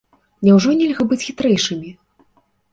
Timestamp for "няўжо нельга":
0.47-1.07